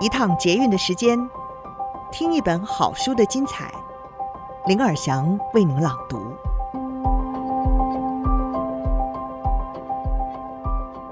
[0.00, 1.18] 一趟捷运的时间，
[2.12, 3.68] 听一本好书的精彩。
[4.64, 6.20] 林尔祥为您朗读。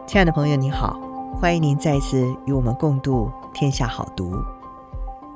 [0.07, 0.96] 亲爱的朋友，你好，
[1.41, 4.33] 欢迎您再次与我们共度天下好读。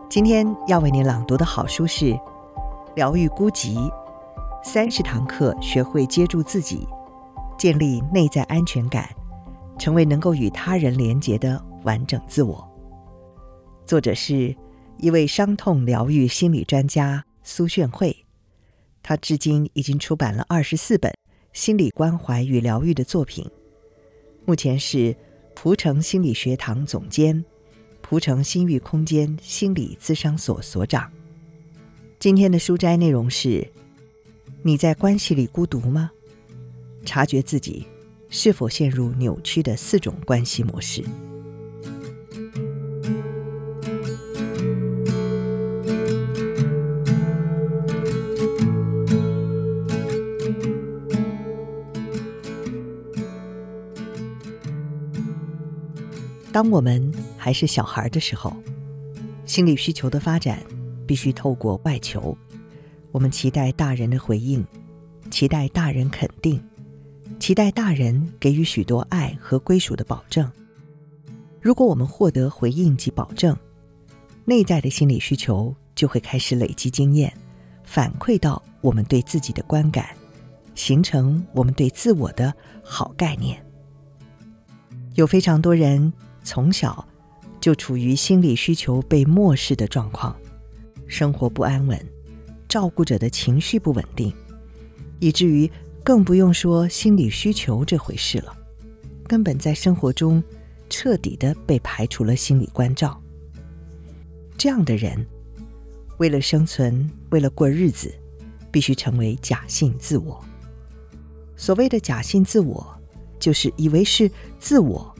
[0.09, 2.05] 今天要为您朗读的好书是
[2.95, 3.77] 《疗愈孤寂》，
[4.63, 6.87] 三十堂课学会接住自己，
[7.59, 9.09] 建立内在安全感，
[9.77, 12.70] 成为能够与他人连结的完整自我。
[13.91, 14.55] 作者是
[15.01, 18.25] 一位伤痛疗愈心理专家苏炫慧，
[19.03, 21.13] 他至今已经出版了二十四本
[21.53, 23.45] 心理关怀与疗愈的作品，
[24.47, 25.17] 目前是
[25.57, 27.45] 蒲城心理学堂总监、
[28.01, 31.11] 蒲城心愈空间心理咨商所所长。
[32.21, 33.69] 今天的书斋内容是：
[34.63, 36.13] 你在关系里孤独吗？
[37.05, 37.85] 察觉自己
[38.29, 41.03] 是否陷入扭曲的四种关系模式。
[56.61, 58.55] 当我们还是小孩的时候，
[59.47, 60.63] 心理需求的发展
[61.07, 62.37] 必须透过外求。
[63.13, 64.63] 我们期待大人的回应，
[65.31, 66.63] 期待大人肯定，
[67.39, 70.53] 期待大人给予许多爱和归属的保证。
[71.63, 73.57] 如果我们获得回应及保证，
[74.45, 77.33] 内在的心理需求就会开始累积经验，
[77.85, 80.11] 反馈到我们对自己的观感，
[80.75, 82.53] 形成我们对自我的
[82.85, 83.65] 好概念。
[85.15, 86.13] 有非常多人。
[86.43, 87.07] 从小
[87.61, 90.35] 就处于心理需求被漠视的状况，
[91.07, 91.99] 生活不安稳，
[92.69, 94.33] 照顾者的情绪不稳定，
[95.19, 95.71] 以至于
[96.03, 98.57] 更不用说心理需求这回事了，
[99.27, 100.43] 根本在生活中
[100.89, 103.21] 彻底的被排除了心理关照。
[104.57, 105.27] 这样的人，
[106.19, 108.13] 为了生存，为了过日子，
[108.71, 110.43] 必须成为假性自我。
[111.57, 112.99] 所谓的假性自我，
[113.39, 115.15] 就是以为是自我。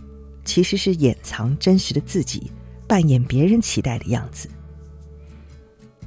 [0.45, 2.51] 其实是掩藏真实的自己，
[2.87, 4.49] 扮演别人期待的样子，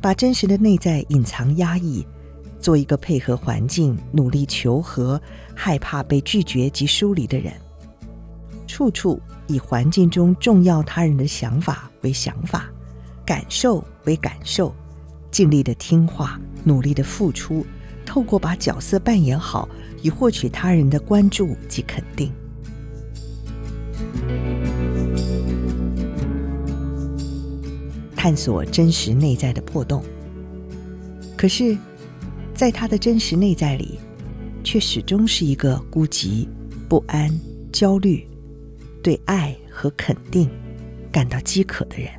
[0.02, 2.06] 把真实的内在隐藏压抑，
[2.60, 5.22] 做一个配合环境、努力求和、
[5.56, 7.54] 害怕被拒绝及疏离的人，
[8.68, 12.70] 处处以环境中重要他人的想法为想法，
[13.26, 14.74] 感受为感受，
[15.32, 17.66] 尽力的听话，努力的付出，
[18.06, 19.70] 透过把角色扮演好，
[20.02, 22.32] 以获取他人的关注及肯定。
[28.24, 30.02] 探索真实内在的破洞，
[31.38, 31.78] 可是，
[32.56, 34.00] 在他的真实内在里，
[34.64, 36.48] 却始终是一个孤寂、
[36.88, 37.38] 不安、
[37.74, 38.26] 焦虑，
[39.04, 40.50] 对爱和肯定
[41.12, 42.10] 感到饥渴的人，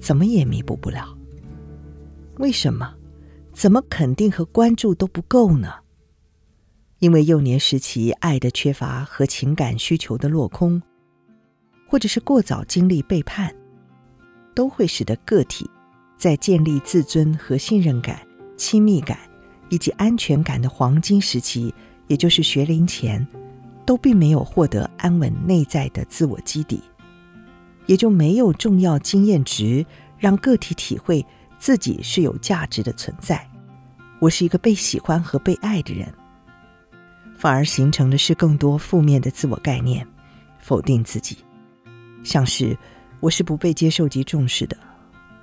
[0.00, 1.16] 怎么也弥补不了。
[2.38, 2.96] 为什么？
[3.52, 5.72] 怎么肯定和关注都不够呢？
[6.98, 10.82] 因为幼年时期爱的缺乏和情感需求的落空，
[11.86, 13.54] 或者是过早经历背叛。
[14.58, 15.70] 都会使得个体
[16.16, 18.18] 在建立自尊和信任感、
[18.56, 19.16] 亲密感
[19.68, 21.72] 以及安全感的黄金时期，
[22.08, 23.24] 也就是学龄前，
[23.86, 26.82] 都并没有获得安稳内在的自我基底，
[27.86, 29.86] 也就没有重要经验值
[30.18, 31.24] 让个体体会
[31.56, 33.48] 自己是有价值的存在。
[34.18, 36.12] 我是一个被喜欢和被爱的人，
[37.36, 40.04] 反而形成的是更多负面的自我概念，
[40.58, 41.38] 否定自己，
[42.24, 42.76] 像是。
[43.20, 44.76] 我是不被接受及重视的，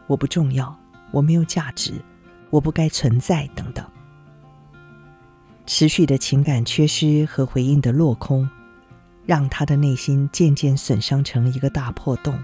[0.08, 0.78] 我不重要，
[1.12, 1.94] 我没有价值，
[2.50, 3.86] 我不该存在，等等。
[5.66, 8.48] 持续的情感缺失和回应的落空，
[9.26, 12.38] 让他的内心渐渐损伤成一个大破洞，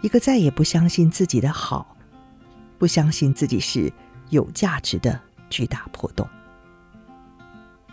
[0.00, 1.96] 一个再也不相信自己的好，
[2.78, 3.92] 不相信自己是
[4.30, 5.20] 有价值的
[5.50, 6.26] 巨大破洞。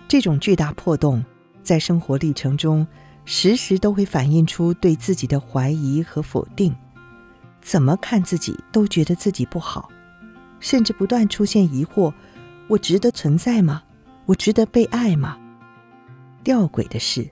[0.07, 1.23] 这种巨大破洞
[1.61, 2.87] 在生活历程中，
[3.25, 6.75] 时时都会反映出对自己的怀疑和否定，
[7.61, 9.89] 怎么看自己都觉得自己不好，
[10.59, 12.13] 甚至不断出现疑惑：
[12.67, 13.83] 我值得存在吗？
[14.25, 15.37] 我值得被爱吗？
[16.43, 17.29] 吊诡的是，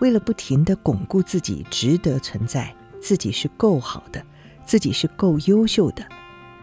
[0.00, 4.24] 为了不停地巩固自己值得存在，自己是够好的，
[4.64, 6.04] 自己是够优秀的，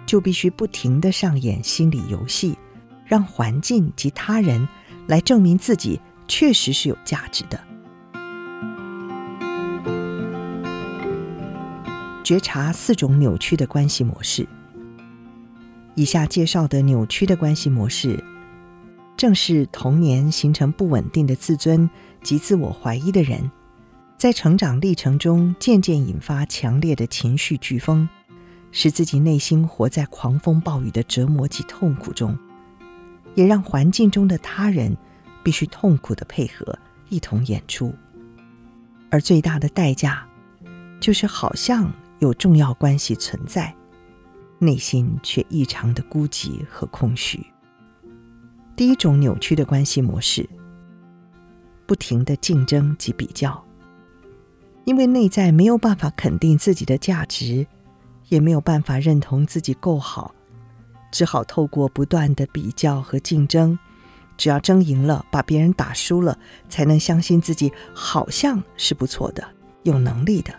[0.06, 2.58] 就必须不停地上演心理游戏，
[3.06, 4.68] 让环境及他人
[5.08, 7.60] 来证明自己确实是有价值的。
[12.24, 14.48] 觉察四种扭曲的关系模式。
[15.96, 18.24] 以下介绍的扭曲的关系模式，
[19.16, 21.88] 正是童年形成不稳定的自尊
[22.24, 23.52] 及自我怀疑的人，
[24.18, 28.10] 在成长历程中渐渐引发强烈的情绪飓风，
[28.72, 32.36] 使自己内心活在狂风暴雨的折磨及痛苦中，
[33.36, 34.98] 也让环境中的他人
[35.44, 36.80] 必须痛苦的配合，
[37.10, 37.94] 一同演出。
[39.12, 40.26] 而最大的代价，
[41.00, 41.94] 就是好像
[42.24, 43.76] 有重要关系存在，
[44.58, 47.46] 内心却异常的孤寂和空虚。
[48.78, 50.50] 第一种扭曲的关系模式，
[51.86, 53.62] 不停的竞争及比较，
[54.86, 57.68] 因为内在没有办法肯定自己的价值，
[58.30, 60.34] 也没有办法认同自己够好，
[61.12, 63.78] 只好透过不断的比较和竞争，
[64.38, 66.40] 只要争赢了，把别人打输了，
[66.70, 69.46] 才能相信自己好像是不错的，
[69.84, 70.54] 有能力的。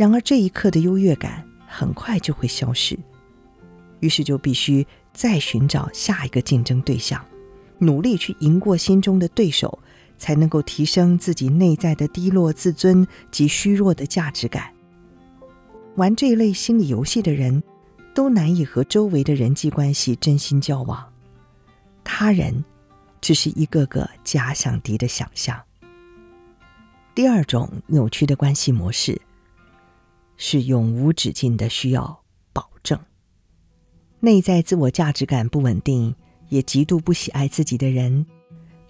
[0.00, 2.98] 然而这一刻的优越感很快就会消失，
[3.98, 4.86] 于是就必须。
[5.12, 7.22] 再寻找下一个竞争对象，
[7.78, 9.76] 努力去赢过心中的对手，
[10.16, 14.72] 才能够提升自己内在的低落自尊及虚弱的价值感。
[15.96, 17.60] 玩这一类心理游戏的人，
[18.14, 21.04] 都难以和周围的人际关系真心交往，
[22.04, 22.64] 他人
[23.20, 25.60] 只是一个个假想敌的想象。
[27.16, 29.20] 第二种扭曲的关系模式，
[30.42, 32.22] 是永无止境的需要
[32.54, 32.98] 保证。
[34.20, 36.14] 内在自我价值感不稳定，
[36.48, 38.24] 也极度不喜爱自己的人，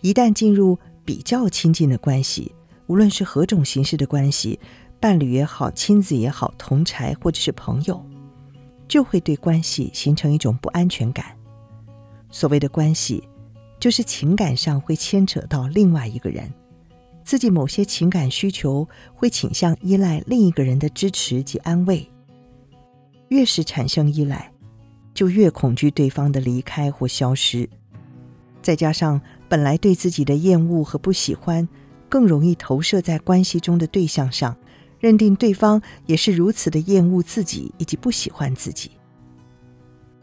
[0.00, 2.54] 一旦进入比较亲近的关系，
[2.86, 4.60] 无论是何种形式的关系，
[5.00, 8.00] 伴侣也好，亲子也好，同侪或者是朋友，
[8.86, 11.36] 就会对关系形成一种不安全感。
[12.30, 13.28] 所谓的关系，
[13.80, 16.48] 就是情感上会牵扯到另外一个人，
[17.24, 22.08] 自己某些情感需求会倾向依赖另一个人的支持及安慰，
[23.28, 24.52] 越是产生依赖。
[25.12, 27.68] 就越恐惧对方的离开或消失，
[28.62, 31.68] 再加上本来对自己的厌恶和不喜欢，
[32.08, 34.56] 更容易投射在关系中的对象上，
[34.98, 38.92] 认定对方也是如此的厌恶自己以及不喜欢自己。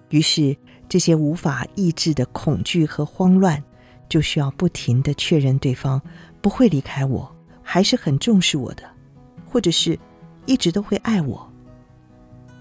[0.10, 0.58] 于是，
[0.88, 3.62] 这些无法抑制的恐惧和慌乱，
[4.08, 6.02] 就需要不停地确认对方
[6.48, 7.30] 不会离开我，
[7.62, 8.84] 还是很重视我的，
[9.46, 10.00] 或者是
[10.46, 11.46] 一直都会爱我。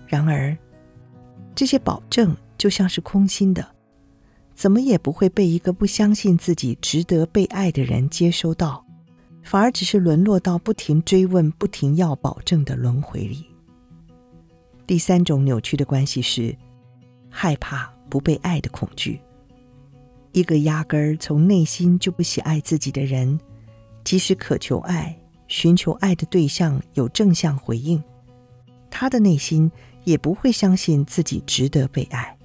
[0.08, 0.58] 然而，
[1.54, 3.64] 这些保证就像是空心的，
[4.56, 8.84] 怎么也不会被一个不相信自己值得被爱的人接收到，
[9.44, 13.46] 反而只是沦落到不停追问、不停要保证的轮回里。
[14.84, 16.52] 第三种扭曲的关系是
[17.30, 19.20] 害怕不被爱的恐惧。
[20.32, 23.38] 一个压根儿从内心就不喜爱自己的人，
[24.06, 25.18] 即使渴求爱、
[25.48, 28.02] 寻求爱的对象有正向回应，
[28.88, 29.70] 他的内心。
[30.04, 32.38] 也不会相信自己值得被爱，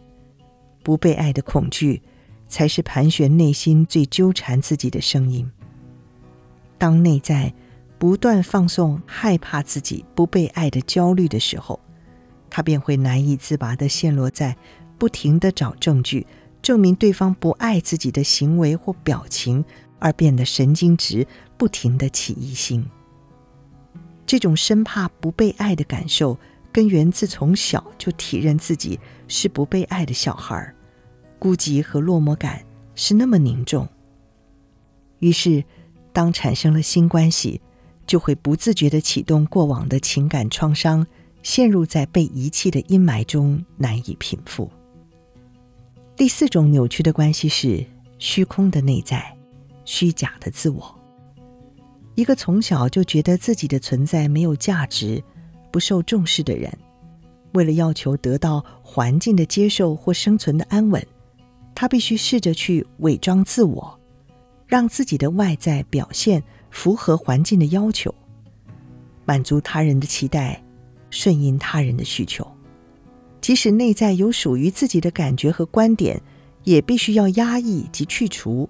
[0.81, 2.01] 不被爱的恐惧，
[2.47, 5.47] 才是盘旋内心最纠缠自己的声音。
[6.79, 7.53] 当内在
[7.99, 11.79] 不断放送害怕自己不被爱的焦虑的时候，
[12.49, 14.57] 他便会难以自拔地陷落在
[14.97, 16.25] 不停地找证据
[16.63, 19.63] 证明对方不爱自己的行为或表情，
[19.99, 21.27] 而变得神经质，
[21.61, 22.83] 不停的起疑心。
[24.25, 26.35] 这种生怕不被爱的感受。
[26.73, 30.73] 根源自从小就体认自己是不被爱的小孩，
[31.37, 32.65] 孤寂和落寞感
[32.95, 33.87] 是那么凝重。
[35.19, 35.63] 于是，
[36.11, 37.61] 当产生了新关系，
[38.07, 41.05] 就会不自觉地启动过往的情感创伤，
[41.43, 44.71] 陷入在被遗弃的阴霾中，难以平复。
[46.15, 47.85] 第四种扭曲的关系是
[48.17, 49.37] 虚空的内在，
[49.85, 51.00] 虚假的自我。
[52.15, 55.23] 一个从小就觉得自己的存在没有价值。
[55.71, 56.69] 不受重视的人，
[57.53, 61.01] 为了要求得到环境的接受或生存的安稳，
[61.73, 63.97] 他必须试着去伪装自我，
[64.67, 68.13] 让自己的外在表现符合环境的要求，
[69.23, 70.61] 满足他人的期待，
[71.09, 72.45] 顺应他人的需求。
[73.39, 76.21] 即使内在有属于自己的感觉和观点，
[76.65, 78.67] 也必须要压抑及去除。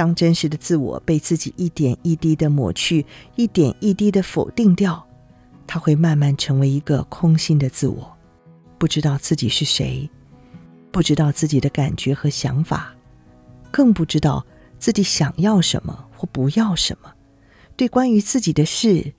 [0.00, 3.04] 当真实的自我被自己一点一滴的抹去，
[3.36, 5.06] 一点一滴的否定掉。
[5.66, 8.10] 他会慢慢成为一个空心的自我，
[8.78, 10.08] 不知道自己是谁，
[10.90, 12.94] 不知道自己的感觉和想法，
[13.70, 14.42] 更不知道
[14.78, 17.12] 自己想要什么或不要什么，
[17.76, 19.12] 对关于自己的事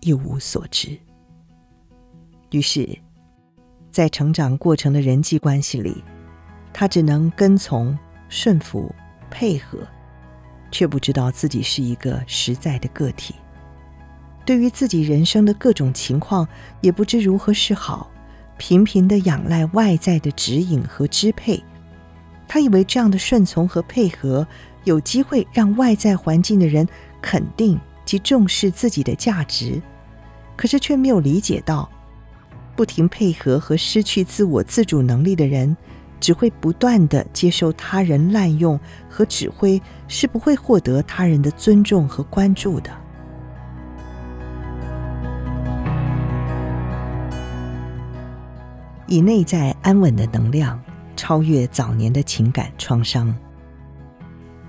[0.00, 0.90] 一无所知。
[2.50, 2.86] 于是，
[3.90, 6.04] 在成长过程的人际关系里，
[6.70, 8.94] 他只能跟从、顺服、
[9.30, 9.78] 配合，
[10.72, 13.36] 却不知道自己是一个实在的个体。
[14.44, 16.48] 对于自己人生的各种情况，
[16.80, 18.10] 也不知如何是好，
[18.58, 21.62] 频频地仰赖外在的指引和支配。
[22.48, 24.44] 他以为这样的顺从和配合，
[24.82, 26.86] 有机会让外在环境的人
[27.20, 29.80] 肯定及重视自己的价值，
[30.56, 31.88] 可是却没有理解到，
[32.74, 35.76] 不停配合和失去自我自主能力的人，
[36.22, 38.78] 只会不断地接受他人滥用
[39.10, 42.90] 和指挥，是不会获得他人的尊重和关注的。
[49.08, 50.80] 以内在安稳的能量，
[51.16, 53.34] 超越早年的情感创伤。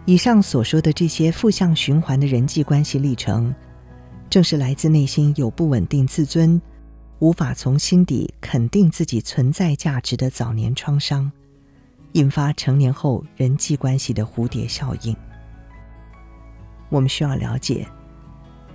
[0.05, 3.53] 以上所说的这些负向循环的人际关系历程，
[4.27, 6.59] 正是来自内心有不稳定自尊、
[7.19, 11.31] 无法从心底肯定自己存在价值的早年创伤，
[12.13, 15.15] 引发成年后人际关系的蝴蝶效应。
[16.89, 17.87] 我们需要了解，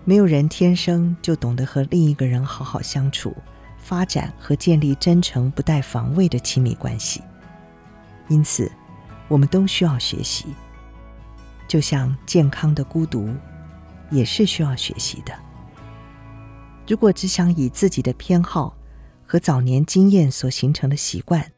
[0.04, 3.35] 没有人天生就懂得和另一个人好好相处、
[3.78, 7.23] 发展和建立真诚不带防卫的亲密关系，
[8.28, 8.71] 因此，
[9.28, 10.47] 我们都需要学习。
[11.68, 13.28] 就像健康的孤独，
[14.11, 15.33] 也是需要学习的。
[16.88, 18.75] 如果只想以自己的偏好
[19.26, 21.52] 和早年经验所形成的习惯，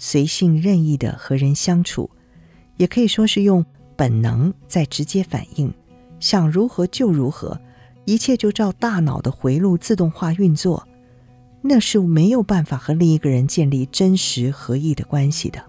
[0.00, 2.10] 随性任意的和人相处，
[2.76, 3.64] 也可以说是用
[3.94, 5.72] 本能在直接反应，
[6.18, 7.60] 想如何就如何，
[8.04, 10.88] 一切就照大脑的回路自动化运作，
[11.62, 15.64] 那是没有办法和另一个人建立真实合意的关系的。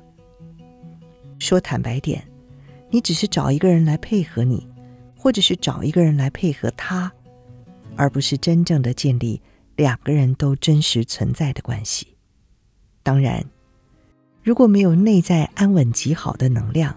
[1.38, 2.26] 说坦白点。
[2.94, 4.68] 你只是找一个人来配合你，
[5.16, 7.10] 或者是找一个人来配合他，
[7.96, 9.42] 而不是真正的建立
[9.78, 12.18] 两个人都真实存在的关系。
[13.02, 13.46] 当然，
[14.44, 16.96] 如果没有内在安稳极好的能量，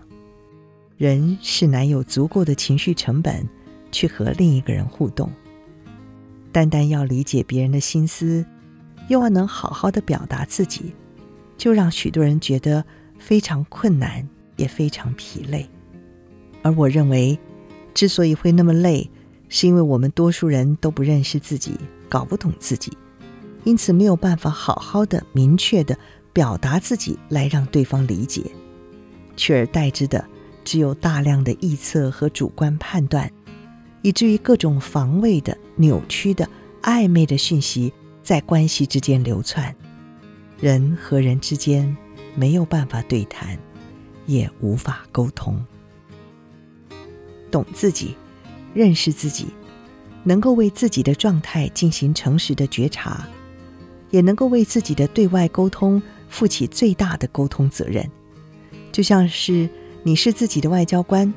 [0.96, 3.46] 人是难有足够的情绪成本
[3.92, 5.30] 去和另一个人互动。
[6.50, 8.42] 单单要理解别人的心思，
[9.08, 10.94] 又要能好好的表达自己，
[11.58, 12.82] 就让许多人觉得
[13.18, 15.68] 非常困难，也非常疲累。
[16.62, 17.38] 而我认为，
[17.92, 19.10] 之所以会那么累，
[19.50, 22.96] 是因为我们多数人都不认识自己，搞不懂自己，
[23.64, 25.98] 因此没有办法好好的、明确的
[26.34, 28.42] 表达自己来让对方理解，
[29.36, 30.22] 取而代之的
[30.64, 33.30] 只有大量的臆测和主观判断，
[34.02, 36.46] 以至于各种防卫的、扭曲的、
[36.82, 39.74] 暧昧的讯息在关系之间流窜，
[40.60, 41.96] 人和人之间
[42.34, 43.56] 没有办法对谈，
[44.26, 45.64] 也无法沟通。
[47.48, 48.16] 懂自己，
[48.74, 49.46] 认识自己，
[50.24, 53.24] 能够为自己的状态进行诚实的觉察，
[54.10, 56.02] 也能够为自己的对外沟通
[56.34, 58.04] 负起最大的沟通责任。
[58.90, 59.68] 就像是
[60.02, 61.32] 你是自己的外交官，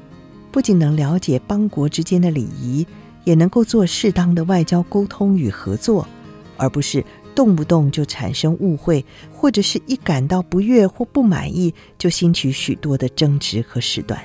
[0.52, 2.86] 不仅能了解邦国之间的礼仪，
[3.24, 6.08] 也能够做适当的外交沟通与合作，
[6.58, 14.20] 而不是动不动就产生误会，或者是一感到不悦或不满意，就兴起许多的争执和事端。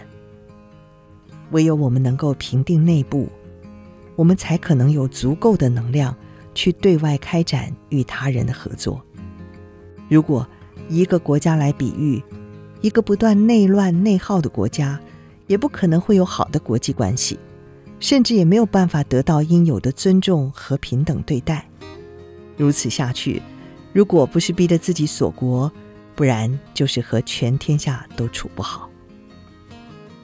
[1.50, 3.28] 唯有我们能够平定内部，
[4.16, 6.16] 我们才可能有足够的能量
[6.54, 9.02] 去对外开展与他人的合作。
[10.08, 10.46] 如果
[10.88, 12.22] 一个国家来比喻，
[12.80, 15.00] 一个不断内乱内耗的国家，
[15.46, 17.38] 也不可能会有好的国际关系，
[17.98, 21.66] 甚至也没有办法得到应有的尊重和平等对待。
[22.56, 23.42] 如此下去，
[23.92, 25.70] 如果不是逼得自己锁国，
[26.14, 28.88] 不然就是和全天下都处不好。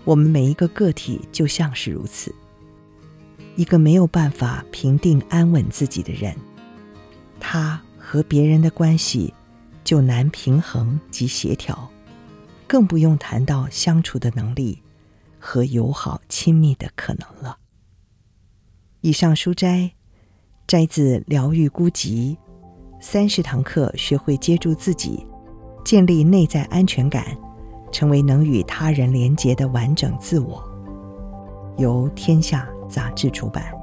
[0.04, 2.34] 我们每一个个体就像是如此，
[3.56, 6.34] 一个没有办法平定安稳自己的人，
[7.40, 9.32] 他和别人的关系
[9.88, 11.88] 就难平衡及协调，
[12.66, 14.82] 更不用谈到相处的能力
[15.38, 17.56] 和友好亲密的可能了。
[19.00, 19.90] 以上书摘
[20.66, 22.36] 摘自《疗愈孤寂》，
[23.00, 25.26] 三十堂课学会接住自己，
[25.86, 27.24] 建立内在安全感。
[27.90, 30.62] 成为能与他人连结的完整自我，
[31.78, 33.77] 由天下杂志出版。